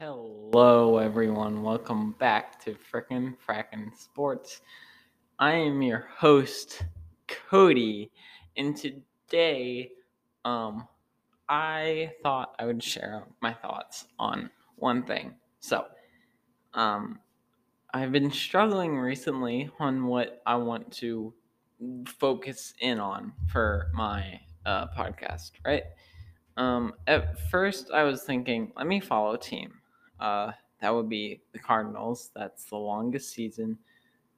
[0.00, 1.64] Hello, everyone.
[1.64, 4.60] Welcome back to Frickin' Frackin' Sports.
[5.40, 6.84] I am your host,
[7.26, 8.12] Cody,
[8.56, 9.90] and today,
[10.44, 10.86] um,
[11.48, 15.34] I thought I would share my thoughts on one thing.
[15.58, 15.86] So,
[16.74, 17.18] um,
[17.92, 21.34] I've been struggling recently on what I want to
[22.06, 25.82] focus in on for my uh, podcast, right?
[26.56, 29.72] Um, at first, I was thinking, let me follow team.
[30.20, 32.30] Uh, that would be the Cardinals.
[32.34, 33.78] That's the longest season.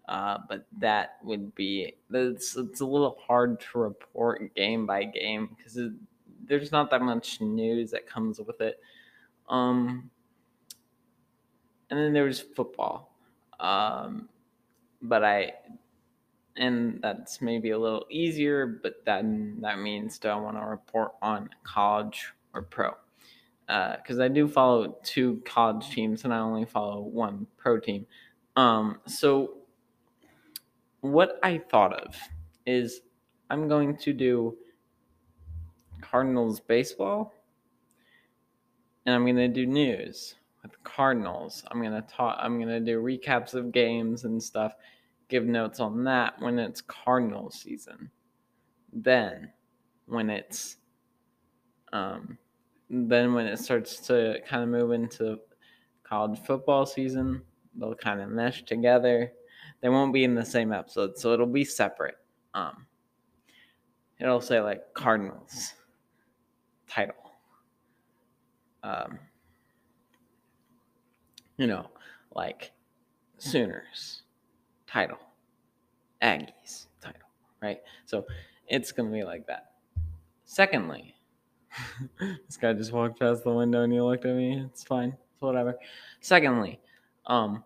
[0.08, 5.54] Uh, but that would be it's, it's a little hard to report game by game
[5.56, 5.78] because
[6.44, 8.80] there's not that much news that comes with it.
[9.48, 10.10] Um,
[11.90, 13.14] and then there's football.
[13.60, 14.28] Um,
[15.02, 15.52] but I,
[16.56, 21.12] and that's maybe a little easier, but then that means do I want to report
[21.22, 22.94] on college or pro?
[23.70, 28.04] Because uh, I do follow two college teams and I only follow one pro team.
[28.56, 29.58] Um, so
[31.02, 32.16] what I thought of
[32.66, 33.02] is
[33.48, 34.56] I'm going to do
[36.00, 37.32] Cardinals baseball
[39.06, 41.62] and I'm going to do news with Cardinals.
[41.70, 44.74] I'm going to talk I'm going to do recaps of games and stuff,
[45.28, 48.10] give notes on that when it's Cardinal season.
[48.92, 49.52] Then
[50.06, 50.76] when it's
[51.92, 52.36] um
[52.90, 55.38] then when it starts to kind of move into
[56.02, 57.42] college football season,
[57.76, 59.32] they'll kind of mesh together
[59.80, 62.16] they won't be in the same episode, so it'll be separate.
[62.54, 62.86] Um,
[64.18, 65.74] it'll say like Cardinals
[66.88, 67.14] title.
[68.82, 69.18] Um,
[71.56, 71.86] you know,
[72.34, 72.72] like
[73.38, 74.22] Sooners
[74.86, 75.18] title,
[76.22, 77.28] Aggies title,
[77.62, 77.80] right?
[78.04, 78.26] So
[78.66, 79.72] it's gonna be like that.
[80.44, 81.14] Secondly,
[82.46, 84.62] this guy just walked past the window and he looked at me.
[84.70, 85.16] It's fine.
[85.32, 85.78] It's whatever.
[86.20, 86.80] Secondly,
[87.26, 87.64] um,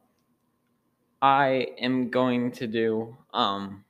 [1.22, 3.84] I am going to do um,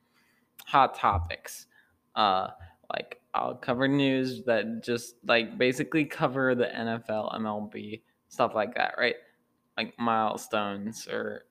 [0.65, 1.67] hot topics.
[2.15, 2.47] Uh,
[2.89, 8.95] like I'll cover news that just like basically cover the NFL, MLB, stuff like that,
[8.97, 9.15] right?
[9.77, 11.45] Like milestones or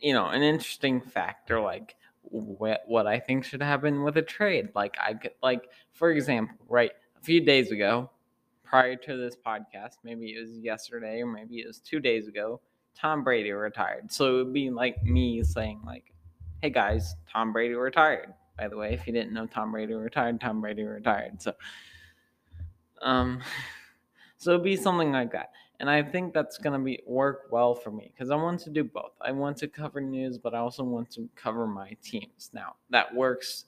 [0.00, 4.22] you know, an interesting fact or like what what I think should happen with a
[4.22, 4.68] trade.
[4.74, 6.92] Like I could like for example, right?
[7.22, 8.10] A few days ago,
[8.64, 12.60] prior to this podcast, maybe it was yesterday or maybe it was 2 days ago,
[12.96, 14.10] Tom Brady retired.
[14.10, 16.12] So it would be like me saying like,
[16.62, 20.40] "Hey guys, Tom Brady retired." By the way, if you didn't know Tom Brady retired,
[20.40, 21.40] Tom Brady retired.
[21.40, 21.54] So
[23.02, 23.40] um
[24.36, 25.52] so it'd be something like that.
[25.78, 28.82] And I think that's to be work well for me cuz I want to do
[28.82, 29.12] both.
[29.20, 32.50] I want to cover news, but I also want to cover my teams.
[32.52, 33.66] Now, that works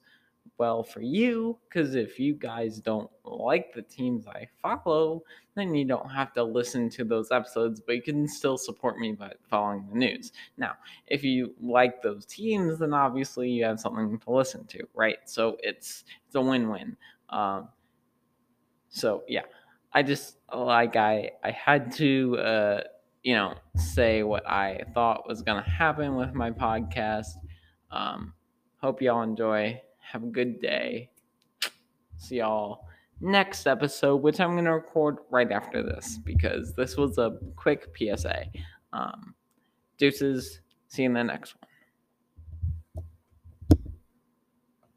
[0.59, 5.25] well for you because if you guys don't like the teams I follow,
[5.56, 9.12] then you don't have to listen to those episodes, but you can still support me
[9.12, 10.33] by following the news.
[10.56, 10.72] Now,
[11.06, 15.19] if you like those teams, then obviously you have something to listen to, right?
[15.27, 16.97] So it's it's a win-win.
[17.31, 17.69] Um,
[18.88, 19.43] so yeah,
[19.93, 22.81] I just like I I had to uh,
[23.22, 27.27] you know say what I thought was gonna happen with my podcast.
[27.91, 28.34] Um,
[28.81, 31.10] hope y'all enjoy have a good day.
[32.16, 32.87] See y'all
[33.20, 37.97] next episode, which I'm going to record right after this because this was a quick
[37.97, 38.47] PSA.
[38.92, 39.34] Um,
[39.98, 40.60] deuces.
[40.88, 41.69] See you in the next one.